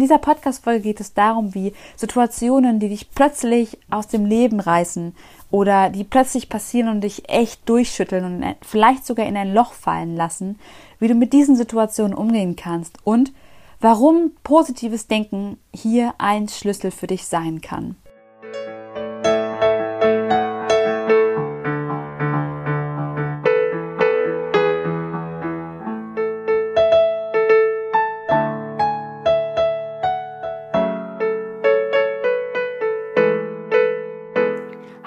[0.00, 5.14] In dieser Podcast-Folge geht es darum, wie Situationen, die dich plötzlich aus dem Leben reißen
[5.50, 10.16] oder die plötzlich passieren und dich echt durchschütteln und vielleicht sogar in ein Loch fallen
[10.16, 10.58] lassen,
[11.00, 13.34] wie du mit diesen Situationen umgehen kannst und
[13.78, 17.94] warum positives Denken hier ein Schlüssel für dich sein kann.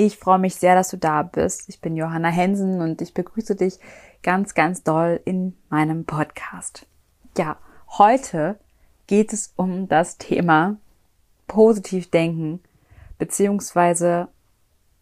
[0.00, 1.68] Ich freue mich sehr, dass du da bist.
[1.68, 3.80] Ich bin Johanna Hensen und ich begrüße dich
[4.22, 6.86] ganz, ganz doll in meinem Podcast.
[7.36, 7.56] Ja,
[7.98, 8.60] heute
[9.08, 10.76] geht es um das Thema
[11.48, 12.60] positiv denken,
[13.18, 14.28] beziehungsweise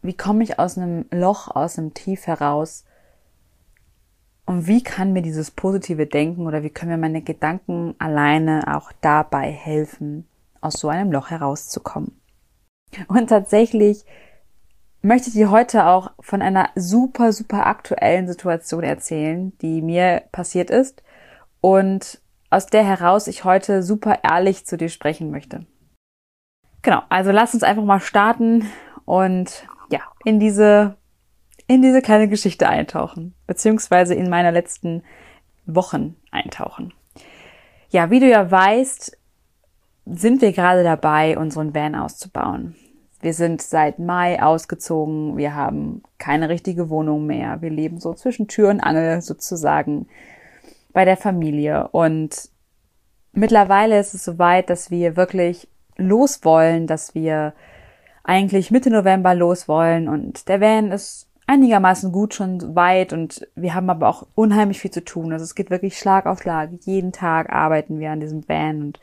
[0.00, 2.86] wie komme ich aus einem Loch, aus einem Tief heraus
[4.46, 8.92] und wie kann mir dieses positive Denken oder wie können mir meine Gedanken alleine auch
[9.02, 10.26] dabei helfen,
[10.62, 12.18] aus so einem Loch herauszukommen.
[13.08, 14.06] Und tatsächlich
[15.06, 21.02] möchte dir heute auch von einer super, super aktuellen Situation erzählen, die mir passiert ist
[21.60, 25.66] und aus der heraus ich heute super ehrlich zu dir sprechen möchte.
[26.82, 28.70] Genau, also lass uns einfach mal starten
[29.04, 30.96] und ja, in diese,
[31.66, 35.02] in diese kleine Geschichte eintauchen, beziehungsweise in meine letzten
[35.64, 36.94] Wochen eintauchen.
[37.88, 39.16] Ja, wie du ja weißt,
[40.06, 42.76] sind wir gerade dabei, unseren Van auszubauen.
[43.20, 45.36] Wir sind seit Mai ausgezogen.
[45.36, 47.62] Wir haben keine richtige Wohnung mehr.
[47.62, 50.06] Wir leben so zwischen Tür und Angel sozusagen
[50.92, 51.88] bei der Familie.
[51.88, 52.50] Und
[53.32, 57.54] mittlerweile ist es soweit, dass wir wirklich los wollen, dass wir
[58.22, 60.08] eigentlich Mitte November los wollen.
[60.08, 64.90] Und der Van ist einigermaßen gut schon weit und wir haben aber auch unheimlich viel
[64.90, 65.32] zu tun.
[65.32, 66.70] Also es geht wirklich Schlag auf Schlag.
[66.84, 69.00] Jeden Tag arbeiten wir an diesem Van und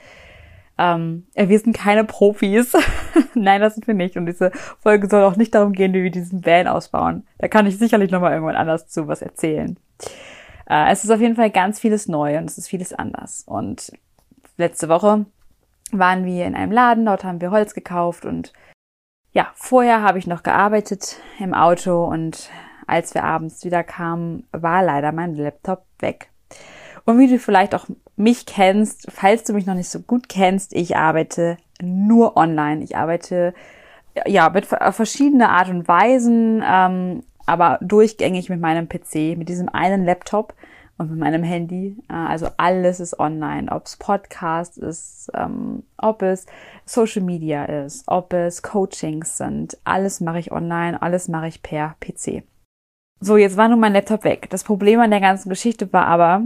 [0.78, 2.74] ähm, wir sind keine Profis.
[3.36, 4.18] Nein, das sind wir nicht.
[4.18, 7.28] Und diese Folge soll auch nicht darum gehen, wie wir diesen Van ausbauen.
[7.38, 9.78] Da kann ich sicherlich nochmal irgendwann anders zu was erzählen.
[10.68, 13.44] Äh, es ist auf jeden Fall ganz vieles neu und es ist vieles anders.
[13.46, 13.92] Und
[14.58, 15.26] letzte Woche
[15.92, 18.54] waren wir in einem Laden, dort haben wir Holz gekauft und
[19.32, 22.50] ja, vorher habe ich noch gearbeitet im Auto und
[22.88, 26.30] als wir abends wieder kamen, war leider mein Laptop weg.
[27.06, 30.74] Und wie du vielleicht auch mich kennst, falls du mich noch nicht so gut kennst,
[30.74, 32.84] ich arbeite nur online.
[32.84, 33.54] Ich arbeite
[34.26, 40.06] ja mit verschiedener Art und Weisen, ähm, aber durchgängig mit meinem PC, mit diesem einen
[40.06, 40.54] Laptop
[40.98, 41.98] und mit meinem Handy.
[42.10, 46.46] Äh, also alles ist online, ob es Podcast ist, ähm, ob es
[46.86, 49.78] Social Media ist, ob es Coachings sind.
[49.84, 52.44] Alles mache ich online, alles mache ich per PC.
[53.20, 54.50] So, jetzt war nun mein Laptop weg.
[54.50, 56.44] Das Problem an der ganzen Geschichte war aber,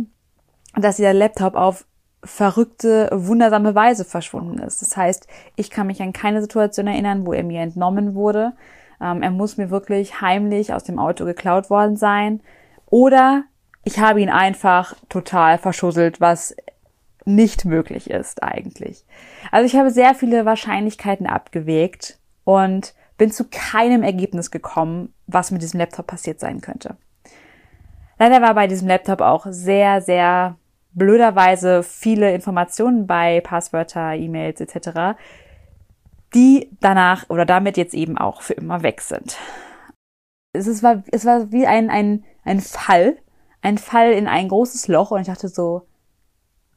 [0.81, 1.85] dass dieser Laptop auf
[2.23, 4.81] verrückte, wundersame Weise verschwunden ist.
[4.81, 8.53] Das heißt, ich kann mich an keine Situation erinnern, wo er mir entnommen wurde.
[9.01, 12.41] Ähm, er muss mir wirklich heimlich aus dem Auto geklaut worden sein.
[12.87, 13.43] Oder
[13.83, 16.55] ich habe ihn einfach total verschusselt, was
[17.25, 19.05] nicht möglich ist eigentlich.
[19.51, 25.61] Also ich habe sehr viele Wahrscheinlichkeiten abgewegt und bin zu keinem Ergebnis gekommen, was mit
[25.61, 26.95] diesem Laptop passiert sein könnte.
[28.19, 30.55] Leider war bei diesem Laptop auch sehr, sehr
[30.97, 35.17] blöderweise viele Informationen bei Passwörter, E-Mails etc.,
[36.33, 39.37] die danach oder damit jetzt eben auch für immer weg sind.
[40.53, 43.17] Es, ist, war, es war wie ein, ein, ein Fall,
[43.61, 45.83] ein Fall in ein großes Loch und ich dachte so,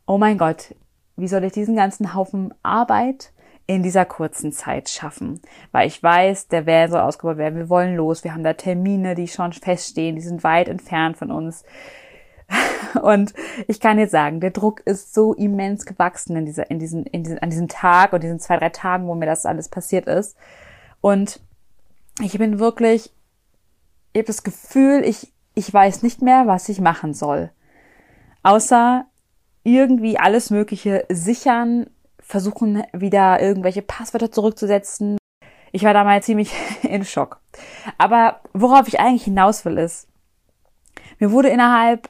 [0.06, 0.74] oh mein Gott,
[1.16, 3.32] wie soll ich diesen ganzen Haufen Arbeit
[3.66, 5.40] in dieser kurzen Zeit schaffen?
[5.72, 9.14] Weil ich weiß, der Van soll ausgebaut werden, wir wollen los, wir haben da Termine,
[9.14, 11.64] die schon feststehen, die sind weit entfernt von uns.
[13.02, 13.34] Und
[13.68, 17.22] ich kann jetzt sagen, der Druck ist so immens gewachsen in dieser, in diesen, in
[17.22, 20.36] diesen, an diesem Tag und diesen zwei, drei Tagen, wo mir das alles passiert ist.
[21.00, 21.40] Und
[22.20, 23.12] ich bin wirklich,
[24.12, 27.50] ich habe das Gefühl, ich, ich weiß nicht mehr, was ich machen soll.
[28.42, 29.06] Außer
[29.62, 31.88] irgendwie alles Mögliche sichern,
[32.18, 35.18] versuchen wieder irgendwelche Passwörter zurückzusetzen.
[35.72, 36.52] Ich war da mal ziemlich
[36.82, 37.40] in Schock.
[37.98, 40.08] Aber worauf ich eigentlich hinaus will ist,
[41.18, 42.08] mir wurde innerhalb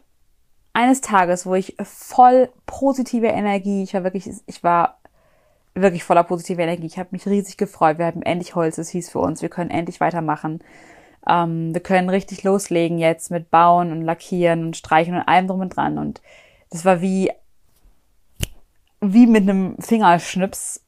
[0.73, 5.01] eines Tages, wo ich voll positive Energie, ich war wirklich, ich war
[5.75, 6.87] wirklich voller positiver Energie.
[6.87, 7.99] Ich habe mich riesig gefreut.
[7.99, 9.43] Wir haben endlich Holz, es hieß für uns.
[9.43, 10.61] Wir können endlich weitermachen.
[11.29, 15.61] Ähm, wir können richtig loslegen jetzt mit Bauen und Lackieren und Streichen und allem drum
[15.61, 15.99] und dran.
[15.99, 16.21] Und
[16.71, 17.31] das war wie,
[19.01, 20.85] wie mit einem Fingerschnips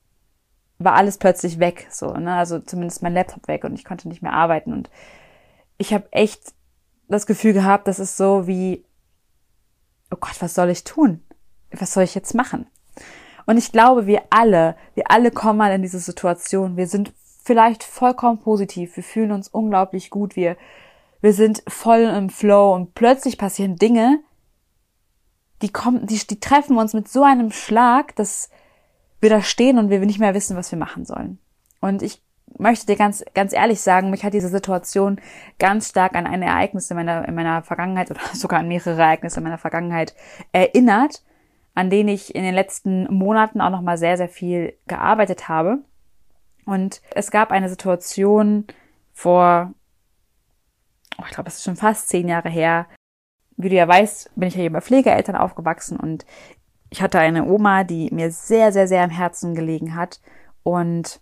[0.79, 2.35] war alles plötzlich weg, so, ne?
[2.35, 4.91] Also zumindest mein Laptop weg und ich konnte nicht mehr arbeiten und
[5.79, 6.55] ich habe echt
[7.09, 8.85] das Gefühl gehabt, das ist so wie,
[10.13, 11.23] oh Gott, was soll ich tun?
[11.73, 12.67] Was soll ich jetzt machen?
[13.47, 16.77] Und ich glaube, wir alle, wir alle kommen mal in diese Situation.
[16.77, 17.13] Wir sind
[17.43, 18.97] vielleicht vollkommen positiv.
[18.97, 20.37] Wir fühlen uns unglaublich gut.
[20.37, 20.57] Wir,
[21.21, 24.21] wir sind voll im Flow und plötzlich passieren Dinge,
[25.63, 28.51] die kommen, die, die treffen uns mit so einem Schlag, dass
[29.21, 31.39] wir da stehen und wir nicht mehr wissen, was wir machen sollen.
[31.81, 32.23] Und ich
[32.59, 35.21] möchte dir ganz, ganz ehrlich sagen, mich hat diese Situation
[35.59, 39.41] ganz stark an ein Ereignis in meiner, in meiner Vergangenheit oder sogar an mehrere Ereignisse
[39.41, 40.15] in meiner Vergangenheit
[40.53, 41.23] erinnert,
[41.75, 45.79] an denen ich in den letzten Monaten auch nochmal sehr, sehr viel gearbeitet habe.
[46.65, 48.67] Und es gab eine Situation
[49.13, 49.73] vor,
[51.19, 52.87] oh, ich glaube, es ist schon fast zehn Jahre her.
[53.57, 56.25] Wie du ja weißt, bin ich ja hier bei Pflegeeltern aufgewachsen und
[56.93, 60.21] ich hatte eine Oma, die mir sehr, sehr, sehr am Herzen gelegen hat.
[60.63, 61.21] Und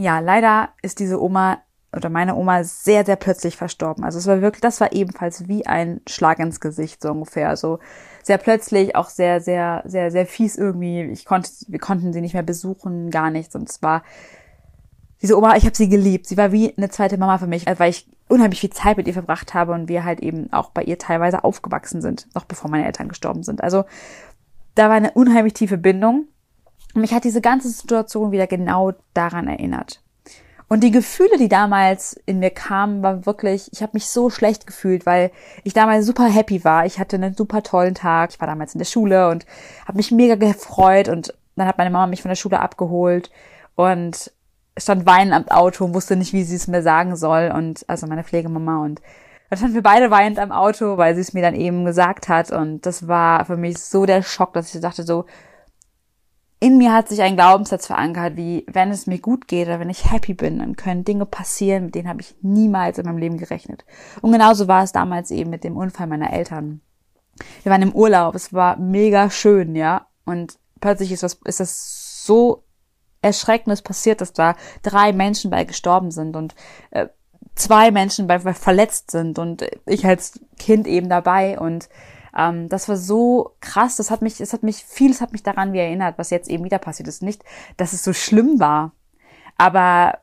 [0.00, 1.58] ja, leider ist diese Oma
[1.94, 4.04] oder meine Oma sehr, sehr plötzlich verstorben.
[4.04, 7.48] Also es war wirklich, das war ebenfalls wie ein Schlag ins Gesicht, so ungefähr.
[7.48, 7.80] Also
[8.22, 11.02] sehr plötzlich, auch sehr, sehr, sehr, sehr fies irgendwie.
[11.02, 13.54] Ich konnte, wir konnten sie nicht mehr besuchen, gar nichts.
[13.56, 14.02] Und es war
[15.20, 16.26] diese Oma, ich habe sie geliebt.
[16.26, 19.12] Sie war wie eine zweite Mama für mich, weil ich unheimlich viel Zeit mit ihr
[19.12, 22.86] verbracht habe und wir halt eben auch bei ihr teilweise aufgewachsen sind, noch bevor meine
[22.86, 23.62] Eltern gestorben sind.
[23.62, 23.84] Also
[24.76, 26.26] da war eine unheimlich tiefe Bindung.
[26.94, 30.02] Und mich hat diese ganze Situation wieder genau daran erinnert.
[30.68, 34.68] Und die Gefühle, die damals in mir kamen, war wirklich, ich habe mich so schlecht
[34.68, 35.32] gefühlt, weil
[35.64, 36.86] ich damals super happy war.
[36.86, 38.30] Ich hatte einen super tollen Tag.
[38.30, 39.46] Ich war damals in der Schule und
[39.86, 41.08] habe mich mega gefreut.
[41.08, 43.32] Und dann hat meine Mama mich von der Schule abgeholt
[43.74, 44.32] und
[44.78, 47.52] stand weinend am Auto und wusste nicht, wie sie es mir sagen soll.
[47.52, 49.00] Und also meine Pflegemama und
[49.48, 52.52] dann standen wir beide weinend am Auto, weil sie es mir dann eben gesagt hat.
[52.52, 55.26] Und das war für mich so der Schock, dass ich dachte so,
[56.62, 59.88] in mir hat sich ein Glaubenssatz verankert, wie wenn es mir gut geht oder wenn
[59.88, 63.38] ich happy bin, dann können Dinge passieren, mit denen habe ich niemals in meinem Leben
[63.38, 63.86] gerechnet.
[64.20, 66.82] Und genauso war es damals eben mit dem Unfall meiner Eltern.
[67.62, 70.06] Wir waren im Urlaub, es war mega schön, ja.
[70.26, 72.64] Und plötzlich ist was, ist das so
[73.22, 76.54] Erschreckendes passiert, dass da drei Menschen bei gestorben sind und
[76.90, 77.08] äh,
[77.54, 81.88] zwei Menschen bei, verletzt sind und ich als Kind eben dabei und
[82.36, 85.72] ähm, das war so krass, das hat mich, das hat mich, vieles hat mich daran
[85.72, 87.22] wie erinnert, was jetzt eben wieder passiert ist.
[87.22, 87.44] Nicht,
[87.76, 88.92] dass es so schlimm war,
[89.56, 90.18] aber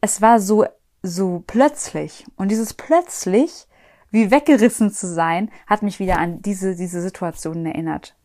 [0.00, 0.66] es war so,
[1.02, 2.26] so plötzlich.
[2.36, 3.66] Und dieses plötzlich,
[4.10, 8.16] wie weggerissen zu sein, hat mich wieder an diese, diese Situationen erinnert.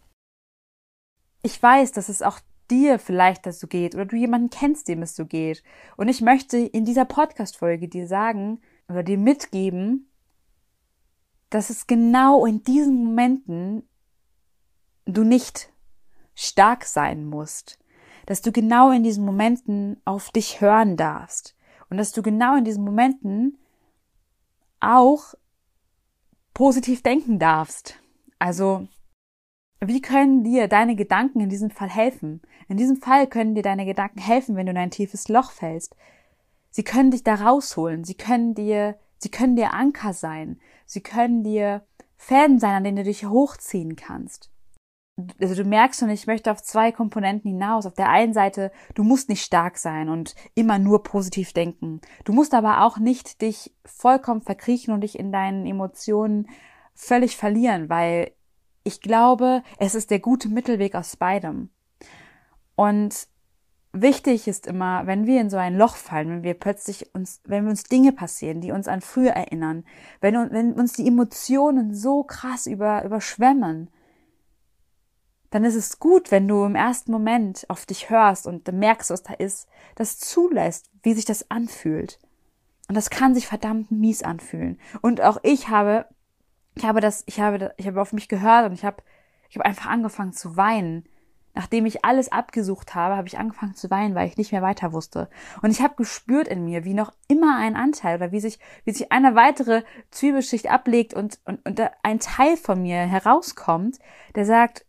[1.42, 2.40] Ich weiß, dass es auch
[2.72, 5.64] dir vielleicht das so geht oder du jemanden kennst, dem es so geht.
[5.98, 10.10] Und ich möchte in dieser Podcast-Folge dir sagen oder dir mitgeben,
[11.56, 13.88] dass es genau in diesen Momenten
[15.06, 15.72] du nicht
[16.34, 17.80] stark sein musst,
[18.26, 21.56] dass du genau in diesen Momenten auf dich hören darfst
[21.90, 23.58] und dass du genau in diesen Momenten
[24.82, 25.34] auch
[26.54, 28.02] positiv denken darfst.
[28.38, 28.90] Also,
[29.80, 32.42] wie können dir deine Gedanken in diesem Fall helfen?
[32.68, 35.96] In diesem Fall können dir deine Gedanken helfen, wenn du in ein tiefes Loch fällst.
[36.70, 38.04] Sie können dich da rausholen.
[38.04, 40.60] Sie können dir Sie können dir Anker sein.
[40.86, 41.86] Sie können dir
[42.18, 44.52] Fäden sein, an denen du dich hochziehen kannst.
[45.40, 47.86] Also du merkst schon, ich möchte auf zwei Komponenten hinaus.
[47.86, 52.02] Auf der einen Seite, du musst nicht stark sein und immer nur positiv denken.
[52.26, 56.50] Du musst aber auch nicht dich vollkommen verkriechen und dich in deinen Emotionen
[56.94, 58.32] völlig verlieren, weil
[58.84, 61.70] ich glaube, es ist der gute Mittelweg aus beidem.
[62.76, 63.28] Und
[64.02, 67.68] wichtig ist immer, wenn wir in so ein Loch fallen, wenn wir plötzlich uns, wenn
[67.68, 69.86] uns Dinge passieren, die uns an früher erinnern,
[70.22, 73.90] wenn, wenn uns die Emotionen so krass über, überschwemmen,
[75.50, 79.24] dann ist es gut, wenn du im ersten Moment auf dich hörst und merkst, was
[79.24, 82.20] da ist, das zulässt, wie sich das anfühlt.
[82.88, 84.80] Und das kann sich verdammt mies anfühlen.
[85.02, 86.08] Und auch ich habe,
[86.76, 89.02] ich habe das, ich habe, ich habe auf mich gehört und ich habe,
[89.50, 91.08] ich habe einfach angefangen zu weinen
[91.56, 94.92] Nachdem ich alles abgesucht habe, habe ich angefangen zu weinen, weil ich nicht mehr weiter
[94.92, 95.30] wusste.
[95.62, 98.92] Und ich habe gespürt in mir, wie noch immer ein Anteil oder wie sich, wie
[98.92, 104.00] sich eine weitere Zwiebelschicht ablegt und, und, und ein Teil von mir herauskommt,
[104.36, 104.86] der sagt,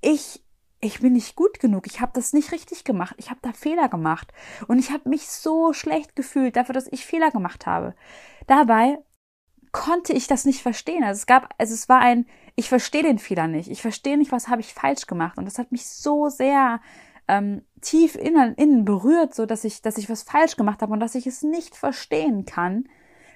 [0.00, 0.44] ich,
[0.80, 3.88] ich bin nicht gut genug, ich habe das nicht richtig gemacht, ich habe da Fehler
[3.88, 4.32] gemacht.
[4.66, 7.94] Und ich habe mich so schlecht gefühlt dafür, dass ich Fehler gemacht habe.
[8.46, 8.98] Dabei
[9.72, 11.04] konnte ich das nicht verstehen.
[11.04, 13.70] Also es gab, also es war ein, ich verstehe den Fehler nicht.
[13.70, 15.38] Ich verstehe nicht, was habe ich falsch gemacht.
[15.38, 16.80] Und das hat mich so sehr
[17.28, 21.00] ähm, tief innen, innen berührt, so dass ich, dass ich was falsch gemacht habe und
[21.00, 22.88] dass ich es nicht verstehen kann,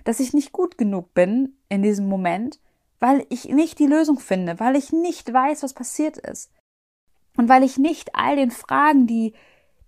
[0.02, 2.60] dass ich nicht gut genug bin in diesem Moment,
[2.98, 6.50] weil ich nicht die Lösung finde, weil ich nicht weiß, was passiert ist.
[7.36, 9.34] Und weil ich nicht all den Fragen, die,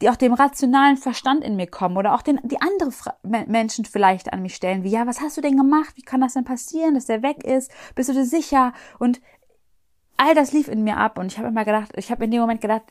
[0.01, 3.85] die auch dem rationalen Verstand in mir kommen oder auch den, die andere Fra Menschen
[3.85, 5.97] vielleicht an mich stellen, wie, ja, was hast du denn gemacht?
[5.97, 7.71] Wie kann das denn passieren, dass der weg ist?
[7.95, 8.73] Bist du dir sicher?
[8.99, 9.21] Und
[10.17, 12.41] all das lief in mir ab und ich habe immer gedacht, ich habe in dem
[12.41, 12.83] Moment gedacht,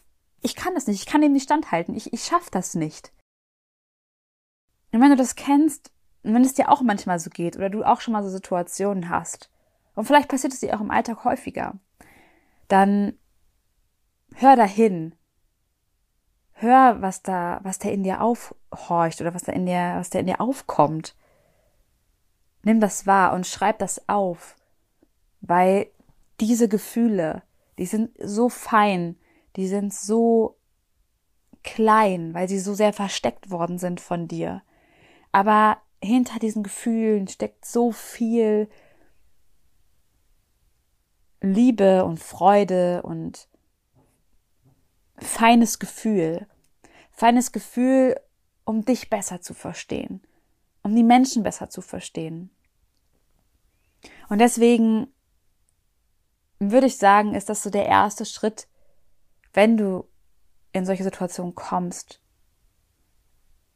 [0.41, 3.11] ich kann das nicht, ich kann dem nicht standhalten, ich, ich schaffe das nicht.
[4.91, 5.91] Und wenn du das kennst,
[6.23, 9.49] wenn es dir auch manchmal so geht oder du auch schon mal so Situationen hast,
[9.95, 11.73] und vielleicht passiert es dir auch im Alltag häufiger,
[12.67, 13.17] dann
[14.35, 15.15] hör dahin.
[16.57, 20.19] Hör, was da, was da in dir aufhorcht oder was da in dir, was da
[20.19, 21.15] in dir aufkommt.
[22.63, 24.55] Nimm das wahr und schreib das auf,
[25.41, 25.87] weil
[26.39, 27.43] diese Gefühle,
[27.77, 29.17] die sind so fein,
[29.57, 30.55] die sind so
[31.63, 34.61] klein, weil sie so sehr versteckt worden sind von dir.
[35.33, 38.69] Aber hinter diesen Gefühlen steckt so viel
[41.41, 43.49] Liebe und Freude und
[45.17, 46.47] feines Gefühl.
[47.11, 48.19] Feines Gefühl,
[48.65, 50.21] um dich besser zu verstehen,
[50.83, 52.49] um die Menschen besser zu verstehen.
[54.29, 55.07] Und deswegen
[56.59, 58.67] würde ich sagen, ist das so der erste Schritt,
[59.53, 60.07] wenn du
[60.71, 62.21] in solche Situationen kommst.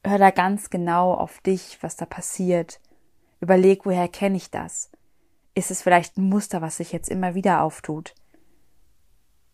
[0.03, 2.81] Hör da ganz genau auf dich, was da passiert.
[3.39, 4.91] Überleg, woher kenne ich das?
[5.55, 8.15] Ist es vielleicht ein Muster, was sich jetzt immer wieder auftut?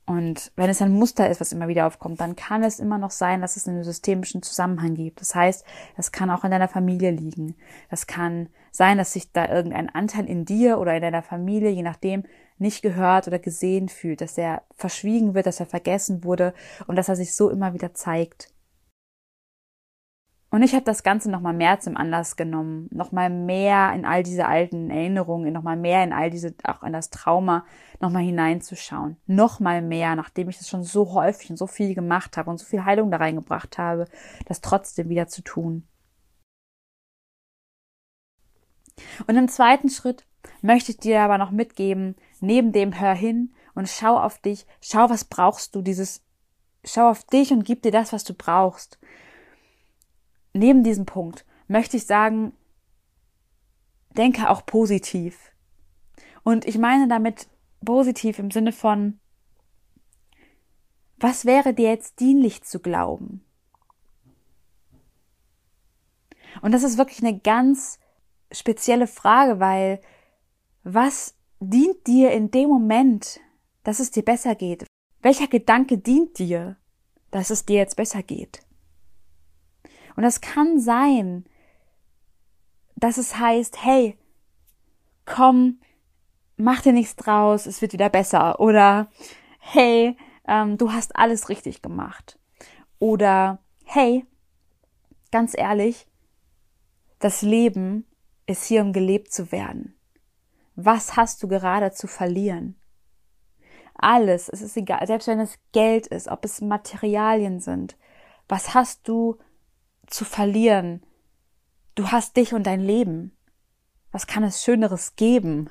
[0.06, 3.10] Und wenn es ein Muster ist, was immer wieder aufkommt, dann kann es immer noch
[3.10, 5.20] sein, dass es einen systemischen Zusammenhang gibt.
[5.20, 5.66] Das heißt,
[5.98, 7.56] das kann auch in deiner Familie liegen.
[7.90, 11.82] Das kann sein, dass sich da irgendein Anteil in dir oder in deiner Familie, je
[11.82, 12.24] nachdem,
[12.58, 16.54] nicht gehört oder gesehen fühlt, dass er verschwiegen wird, dass er vergessen wurde
[16.88, 18.55] und dass er sich so immer wieder zeigt.
[20.56, 24.46] Und ich habe das Ganze nochmal mehr zum Anlass genommen, nochmal mehr in all diese
[24.46, 27.66] alten Erinnerungen, nochmal mehr in all diese, auch in das Trauma,
[28.00, 29.18] nochmal hineinzuschauen.
[29.28, 32.66] Nochmal mehr, nachdem ich das schon so häufig und so viel gemacht habe und so
[32.66, 34.06] viel Heilung da reingebracht habe,
[34.46, 35.86] das trotzdem wieder zu tun.
[39.28, 40.26] Und im zweiten Schritt
[40.62, 45.10] möchte ich dir aber noch mitgeben, neben dem hör hin und schau auf dich, schau,
[45.10, 46.24] was brauchst du, dieses,
[46.86, 49.00] schau auf dich und gib dir das, was du brauchst.
[50.56, 52.54] Neben diesem Punkt möchte ich sagen,
[54.16, 55.52] denke auch positiv.
[56.44, 57.50] Und ich meine damit
[57.84, 59.20] positiv im Sinne von,
[61.18, 63.44] was wäre dir jetzt dienlich zu glauben?
[66.62, 68.00] Und das ist wirklich eine ganz
[68.50, 70.00] spezielle Frage, weil
[70.84, 73.42] was dient dir in dem Moment,
[73.84, 74.86] dass es dir besser geht?
[75.22, 76.78] Welcher Gedanke dient dir,
[77.32, 78.65] dass es dir jetzt besser geht?
[80.16, 81.46] Und das kann sein,
[82.96, 84.18] dass es heißt, hey,
[85.26, 85.80] komm,
[86.58, 88.60] mach dir nichts draus, es wird wieder besser.
[88.60, 89.10] Oder
[89.60, 90.18] hey,
[90.48, 92.40] ähm, du hast alles richtig gemacht.
[93.00, 94.26] Oder hey,
[95.32, 96.08] ganz ehrlich,
[97.20, 98.06] das Leben
[98.46, 99.96] ist hier, um gelebt zu werden.
[100.76, 102.76] Was hast du gerade zu verlieren?
[103.96, 107.98] Alles, es ist egal, selbst wenn es Geld ist, ob es Materialien sind.
[108.48, 109.38] Was hast du
[110.08, 111.04] zu verlieren?
[111.96, 113.36] Du hast dich und dein Leben.
[114.12, 115.70] Was kann es Schöneres geben?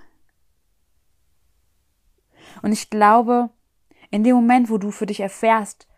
[2.63, 3.51] Und ich glaube,
[4.11, 5.89] in dem Moment, wo du für dich erfährst,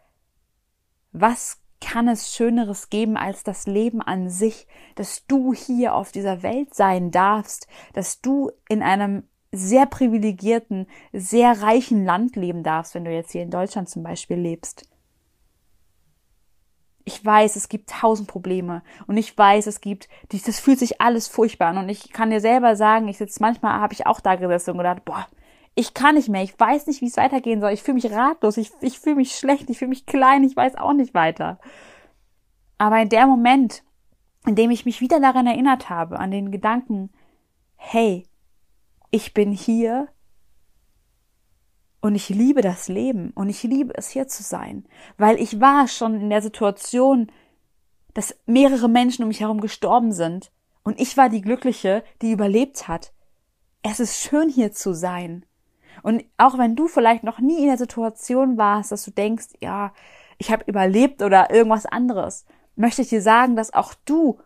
[1.13, 6.43] was kann es Schöneres geben als das Leben an sich, dass du hier auf dieser
[6.43, 13.05] Welt sein darfst, dass du in einem sehr privilegierten, sehr reichen Land leben darfst, wenn
[13.05, 14.89] du jetzt hier in Deutschland zum Beispiel lebst.
[17.09, 18.83] Ich weiß, es gibt tausend Probleme.
[19.07, 21.79] Und ich weiß, es gibt, das fühlt sich alles furchtbar an.
[21.79, 24.79] Und ich kann dir selber sagen, ich sitze manchmal, habe ich auch da gesessen und
[24.79, 25.27] gedacht, boah,
[25.77, 28.57] ich kann nicht mehr, ich weiß nicht, wie es weitergehen soll, ich fühle mich ratlos,
[28.57, 31.59] ich, ich fühle mich schlecht, ich fühle mich klein, ich weiß auch nicht weiter.
[32.79, 33.85] Aber in der Moment,
[34.47, 37.11] in dem ich mich wieder daran erinnert habe, an den Gedanken,
[37.77, 38.27] hey,
[39.11, 40.09] ich bin hier
[42.07, 44.85] und ich liebe das Leben und ich liebe es hier zu sein,
[45.19, 47.33] weil ich war schon in der Situation,
[48.15, 50.53] dass mehrere Menschen um mich herum gestorben sind
[50.85, 53.13] und ich war die Glückliche, die überlebt hat.
[53.83, 55.45] Es ist schön hier zu sein.
[56.03, 59.93] Und auch wenn du vielleicht noch nie in der Situation warst, dass du denkst, ja,
[60.39, 62.47] ich habe überlebt oder irgendwas anderes,
[62.77, 64.39] möchte ich dir sagen, dass auch du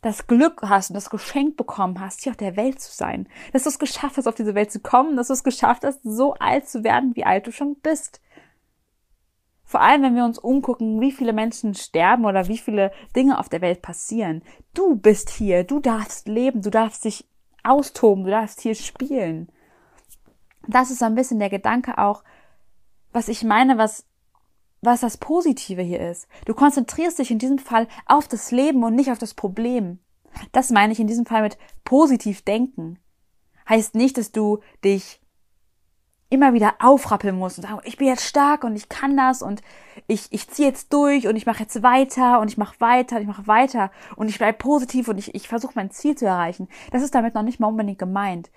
[0.00, 3.28] das Glück hast und das Geschenk bekommen hast, hier auf der Welt zu sein.
[3.52, 6.00] Dass du es geschafft hast, auf diese Welt zu kommen, dass du es geschafft hast,
[6.02, 8.20] so alt zu werden, wie alt du schon bist.
[9.64, 13.50] Vor allem, wenn wir uns umgucken, wie viele Menschen sterben oder wie viele Dinge auf
[13.50, 14.42] der Welt passieren.
[14.72, 17.28] Du bist hier, du darfst leben, du darfst dich
[17.64, 19.50] austoben, du darfst hier spielen.
[20.66, 22.24] Das ist so ein bisschen der Gedanke auch,
[23.12, 24.07] was ich meine, was,
[24.80, 26.28] was das Positive hier ist.
[26.44, 29.98] Du konzentrierst dich in diesem Fall auf das Leben und nicht auf das Problem.
[30.52, 32.98] Das meine ich in diesem Fall mit positiv denken.
[33.68, 35.20] Heißt nicht, dass du dich
[36.30, 39.62] immer wieder aufrappeln muss und sagen, ich bin jetzt stark und ich kann das und
[40.06, 43.22] ich, ich ziehe jetzt durch und ich mache jetzt weiter und ich mache weiter und
[43.22, 46.68] ich mache weiter und ich bleibe positiv und ich, ich versuche mein Ziel zu erreichen.
[46.92, 48.50] Das ist damit noch nicht mal unbedingt gemeint.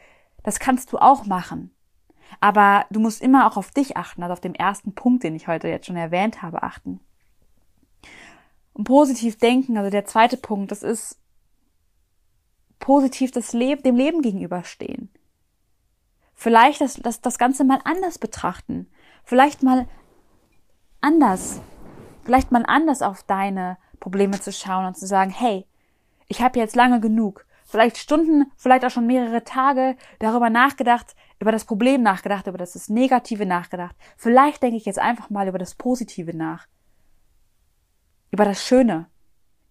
[0.43, 1.73] Das kannst du auch machen.
[2.39, 5.47] Aber du musst immer auch auf dich achten, also auf den ersten Punkt, den ich
[5.47, 6.99] heute jetzt schon erwähnt habe, achten.
[8.73, 11.19] Und positiv denken, also der zweite Punkt, das ist
[12.79, 15.09] positiv das Leben, dem Leben gegenüberstehen.
[16.33, 18.89] Vielleicht das, das, das Ganze mal anders betrachten.
[19.23, 19.87] Vielleicht mal
[20.99, 21.61] anders.
[22.23, 25.65] Vielleicht mal anders auf deine Probleme zu schauen und zu sagen, hey,
[26.27, 31.51] ich habe jetzt lange genug, vielleicht Stunden, vielleicht auch schon mehrere Tage darüber nachgedacht, über
[31.51, 33.95] das Problem nachgedacht, über das Negative nachgedacht.
[34.15, 36.67] Vielleicht denke ich jetzt einfach mal über das Positive nach.
[38.29, 39.07] Über das Schöne.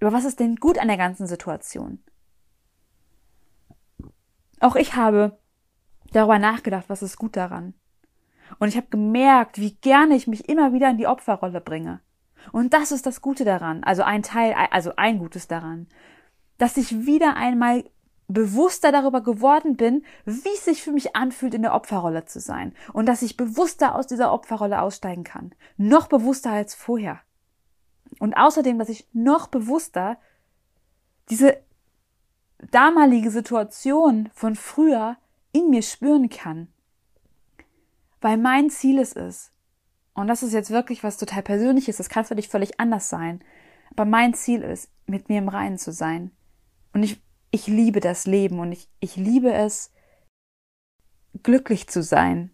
[0.01, 2.03] Über was ist denn gut an der ganzen Situation?
[4.59, 5.39] Auch ich habe
[6.13, 7.75] darüber nachgedacht, was ist gut daran.
[8.59, 12.01] Und ich habe gemerkt, wie gerne ich mich immer wieder in die Opferrolle bringe.
[12.51, 15.87] Und das ist das Gute daran, also ein Teil, also ein Gutes daran,
[16.59, 17.85] dass ich wieder einmal
[18.33, 22.75] bewusster darüber geworden bin, wie es sich für mich anfühlt, in der Opferrolle zu sein.
[22.93, 25.55] Und dass ich bewusster aus dieser Opferrolle aussteigen kann.
[25.77, 27.21] Noch bewusster als vorher.
[28.19, 30.19] Und außerdem, dass ich noch bewusster
[31.29, 31.57] diese
[32.71, 35.17] damalige Situation von früher
[35.53, 36.69] in mir spüren kann.
[38.21, 39.53] Weil mein Ziel es ist,
[40.15, 43.43] und das ist jetzt wirklich was total Persönliches, das kann für dich völlig anders sein,
[43.91, 46.31] aber mein Ziel ist, mit mir im Reinen zu sein.
[46.93, 49.93] Und ich, ich liebe das Leben und ich, ich liebe es,
[51.43, 52.51] glücklich zu sein.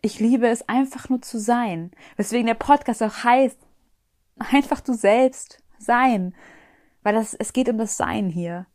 [0.00, 1.90] Ich liebe es einfach nur zu sein.
[2.16, 3.58] Weswegen der Podcast auch heißt,
[4.38, 6.34] einfach du selbst sein.
[7.02, 8.66] Weil das, es geht um das Sein hier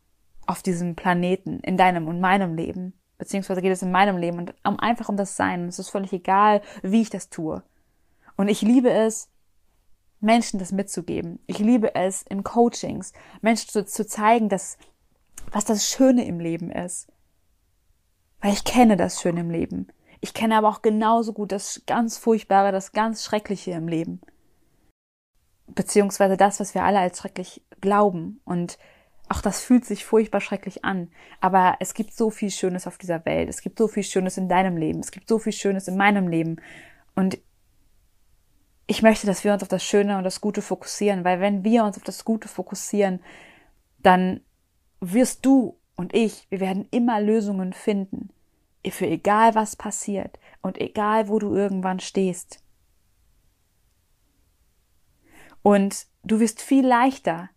[0.45, 4.55] auf diesem Planeten, in deinem und meinem Leben beziehungsweise geht es in meinem Leben und
[4.63, 5.67] um, einfach um das Sein.
[5.67, 7.61] Es ist völlig egal, wie ich das tue.
[8.35, 9.29] Und ich liebe es,
[10.21, 11.39] Menschen das mitzugeben.
[11.45, 14.77] Ich liebe es in Coachings, Menschen zu, zu zeigen, dass,
[15.51, 17.11] was das Schöne im Leben ist.
[18.41, 19.87] Weil ich kenne das Schöne im Leben.
[20.21, 24.21] Ich kenne aber auch genauso gut das ganz Furchtbare, das ganz Schreckliche im Leben.
[25.67, 28.41] Beziehungsweise das, was wir alle als schrecklich glauben.
[28.43, 28.77] Und
[29.29, 31.09] auch das fühlt sich furchtbar schrecklich an.
[31.39, 33.49] Aber es gibt so viel Schönes auf dieser Welt.
[33.49, 34.99] Es gibt so viel Schönes in deinem Leben.
[34.99, 36.57] Es gibt so viel Schönes in meinem Leben.
[37.15, 37.37] Und
[38.87, 41.83] ich möchte, dass wir uns auf das Schöne und das Gute fokussieren, weil wenn wir
[41.83, 43.21] uns auf das Gute fokussieren,
[43.99, 44.41] dann
[44.99, 48.29] wirst du und ich, wir werden immer Lösungen finden.
[48.89, 52.63] Für egal was passiert und egal wo du irgendwann stehst.
[55.61, 57.49] Und du wirst viel leichter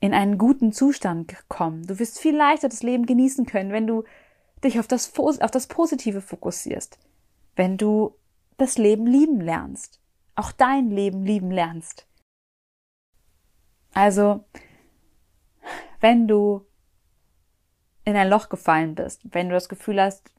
[0.00, 1.86] in einen guten Zustand kommen.
[1.86, 4.02] Du wirst viel leichter das Leben genießen können, wenn du
[4.64, 6.98] dich auf das, auf das Positive fokussierst,
[7.54, 8.16] wenn du
[8.58, 10.00] das Leben lieben lernst,
[10.34, 12.06] auch dein Leben lieben lernst.
[13.94, 14.44] Also,
[16.02, 16.66] wenn du
[18.04, 20.30] in ein Loch gefallen bist, wenn du das Gefühl hast,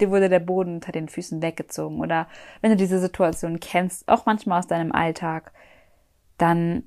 [0.00, 2.28] dir wurde der Boden unter den Füßen weggezogen oder
[2.60, 5.52] wenn du diese Situation kennst, auch manchmal aus deinem Alltag,
[6.38, 6.84] dann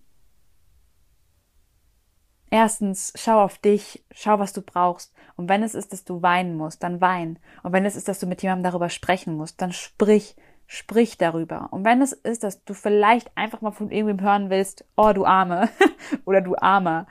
[2.53, 5.13] Erstens, schau auf dich, schau, was du brauchst.
[5.37, 7.39] Und wenn es ist, dass du weinen musst, dann wein.
[7.63, 10.35] Und wenn es ist, dass du mit jemandem darüber sprechen musst, dann sprich,
[10.67, 11.69] sprich darüber.
[11.71, 15.25] Und wenn es ist, dass du vielleicht einfach mal von irgendwem hören willst, oh du
[15.25, 15.69] Arme
[16.25, 17.07] oder du Armer,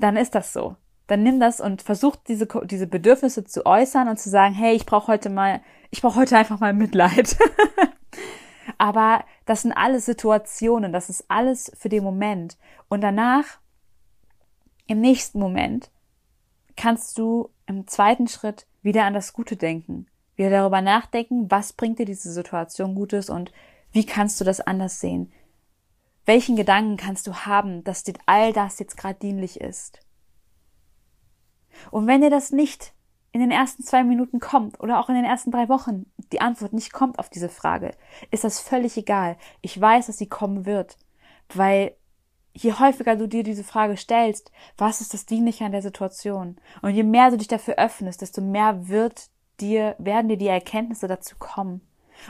[0.00, 0.76] dann ist das so.
[1.06, 4.86] Dann nimm das und versuch diese, diese Bedürfnisse zu äußern und zu sagen, hey, ich
[4.86, 5.60] brauche heute mal,
[5.90, 7.36] ich brauche heute einfach mal Mitleid.
[8.78, 12.56] Aber das sind alles Situationen, das ist alles für den Moment.
[12.88, 13.44] Und danach
[14.86, 15.90] im nächsten Moment
[16.76, 21.98] kannst du im zweiten Schritt wieder an das Gute denken, wieder darüber nachdenken, was bringt
[21.98, 23.52] dir diese Situation Gutes und
[23.92, 25.32] wie kannst du das anders sehen?
[26.30, 29.98] Welchen Gedanken kannst du haben, dass dir all das jetzt gerade dienlich ist?
[31.90, 32.92] Und wenn dir das nicht
[33.32, 36.72] in den ersten zwei Minuten kommt oder auch in den ersten drei Wochen die Antwort
[36.72, 37.90] nicht kommt auf diese Frage,
[38.30, 39.38] ist das völlig egal.
[39.60, 40.98] Ich weiß, dass sie kommen wird,
[41.52, 41.96] weil
[42.52, 46.58] je häufiger du dir diese Frage stellst, was ist das Dienliche an der Situation?
[46.80, 51.08] Und je mehr du dich dafür öffnest, desto mehr wird dir, werden dir die Erkenntnisse
[51.08, 51.80] dazu kommen.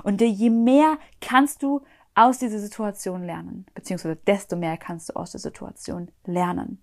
[0.05, 1.83] Und je mehr kannst du
[2.15, 6.83] aus dieser Situation lernen, beziehungsweise desto mehr kannst du aus der Situation lernen.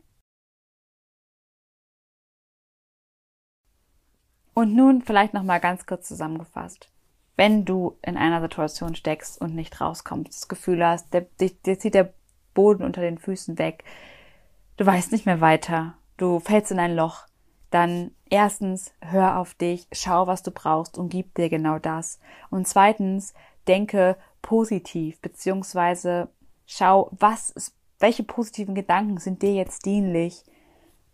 [4.54, 6.92] Und nun vielleicht noch mal ganz kurz zusammengefasst.
[7.36, 11.94] Wenn du in einer Situation steckst und nicht rauskommst, das Gefühl hast, der, dir zieht
[11.94, 12.14] der
[12.56, 13.84] Boden unter den Füßen weg,
[14.78, 17.28] du weißt nicht mehr weiter, du fällst in ein Loch,
[17.70, 22.20] dann erstens hör auf dich, schau, was du brauchst und gib dir genau das.
[22.50, 23.36] Und zweitens
[23.68, 26.30] denke positiv, beziehungsweise
[26.66, 30.44] schau, was, welche positiven Gedanken sind dir jetzt dienlich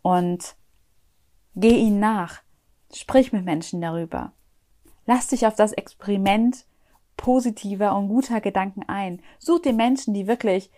[0.02, 0.56] und
[1.56, 2.42] geh ihnen nach.
[2.94, 4.34] Sprich mit Menschen darüber.
[5.06, 6.66] Lass dich auf das Experiment
[7.18, 9.22] positiver und guter Gedanken ein.
[9.40, 10.70] Such dir Menschen, die wirklich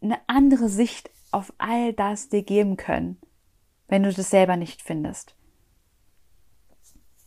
[0.00, 3.18] eine andere Sicht auf all das dir geben können,
[3.88, 5.34] wenn du das selber nicht findest.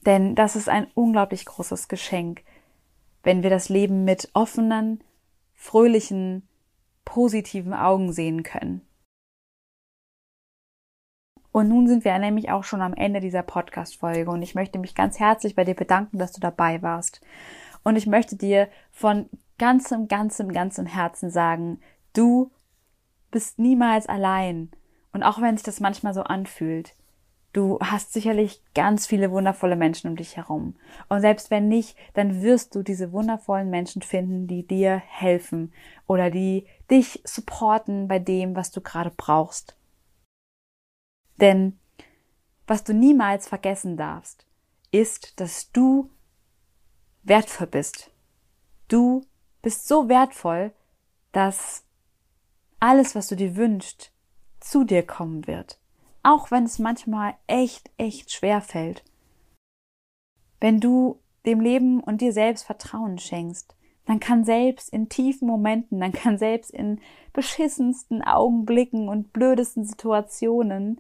[0.06, 2.44] Denn das ist ein unglaublich großes Geschenk,
[3.28, 5.04] wenn wir das Leben mit offenen,
[5.54, 6.48] fröhlichen,
[7.04, 8.88] positiven Augen sehen können.
[11.52, 14.96] Und nun sind wir nämlich auch schon am Ende dieser Podcast-Folge und ich möchte mich
[14.96, 17.20] ganz herzlich bei dir bedanken, dass du dabei warst.
[17.84, 21.82] Und ich möchte dir von ganzem, ganzem, ganzem Herzen sagen,
[22.14, 22.50] du
[23.30, 24.72] bist niemals allein.
[25.12, 26.96] Und auch wenn sich das manchmal so anfühlt,
[27.58, 30.76] du hast sicherlich ganz viele wundervolle Menschen um dich herum.
[31.10, 35.74] Und selbst wenn nicht, dann wirst du diese wundervollen Menschen finden, die dir helfen
[36.06, 39.76] oder die dich supporten bei dem, was du gerade brauchst.
[41.42, 41.80] Denn
[42.68, 44.46] was du niemals vergessen darfst,
[44.92, 46.12] ist, dass du
[47.24, 48.12] wertvoll bist.
[48.88, 49.26] Du
[49.64, 50.74] bist so wertvoll,
[51.32, 51.84] dass
[52.80, 54.12] alles, was du dir wünschst,
[54.60, 55.80] zu dir kommen wird.
[56.28, 59.02] Auch wenn es manchmal echt, echt schwer fällt.
[60.60, 66.02] Wenn du dem Leben und dir selbst Vertrauen schenkst, dann kann selbst in tiefen Momenten,
[66.02, 67.00] dann kann selbst in
[67.32, 71.00] beschissensten Augenblicken und blödesten Situationen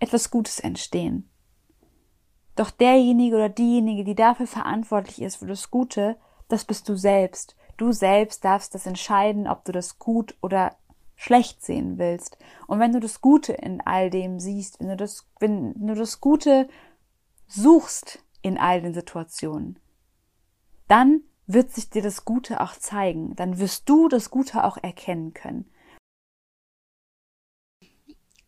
[0.00, 1.30] etwas Gutes entstehen.
[2.56, 6.18] Doch derjenige oder diejenige, die dafür verantwortlich ist für das Gute,
[6.48, 7.56] das bist du selbst.
[7.78, 10.76] Du selbst darfst das entscheiden, ob du das gut oder
[11.16, 12.38] schlecht sehen willst.
[12.66, 16.20] Und wenn du das Gute in all dem siehst, wenn du das, wenn du das
[16.20, 16.68] Gute
[17.48, 19.78] suchst in all den Situationen,
[20.88, 23.34] dann wird sich dir das Gute auch zeigen.
[23.36, 25.70] Dann wirst du das Gute auch erkennen können.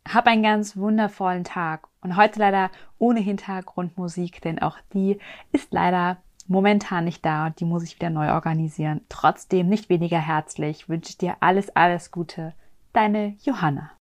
[0.06, 5.18] Hab einen ganz wundervollen Tag und heute leider ohne Hintergrundmusik, denn auch die
[5.52, 9.02] ist leider momentan nicht da und die muss ich wieder neu organisieren.
[9.08, 12.54] Trotzdem nicht weniger herzlich wünsche ich dir alles, alles Gute.
[12.92, 13.97] Deine Johanna.